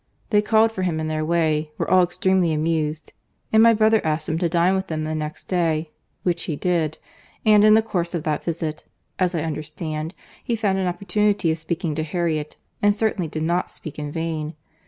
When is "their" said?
1.09-1.23